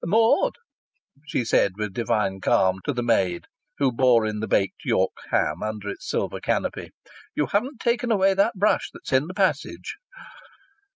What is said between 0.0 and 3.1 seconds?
"Maud," she said with divine calm to the